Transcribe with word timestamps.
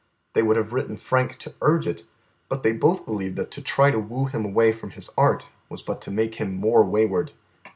They 0.33 0.41
would 0.41 0.57
have 0.57 0.73
written 0.73 0.97
Frank 0.97 1.37
to 1.37 1.53
urge 1.61 1.85
it, 1.85 2.05
but 2.49 2.63
they 2.63 2.73
both 2.73 3.05
believed 3.05 3.35
that 3.35 3.51
to 3.51 3.61
try 3.61 3.91
to 3.91 3.99
woo 3.99 4.25
him 4.25 4.43
away 4.45 4.73
from 4.73 4.89
his 4.89 5.11
art 5.15 5.49
was 5.69 5.83
but 5.83 6.01
to 6.01 6.09
make 6.09 6.33
him 6.41 6.55
more 6.55 6.83
wayward. 6.83 7.33